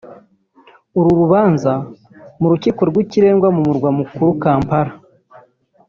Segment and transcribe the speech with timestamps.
[0.97, 1.73] uru rubanza
[2.39, 4.93] mu Rukiko rw’Ikirenga mu murwa mukuru Kampala